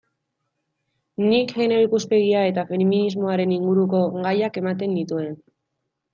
Nik 1.25 1.53
genero 1.59 1.83
ikuspegia 1.87 2.41
eta 2.53 2.65
feminismoaren 2.71 3.55
inguruko 3.59 4.01
gaiak 4.27 4.61
ematen 4.65 4.95
nituen. 4.99 5.39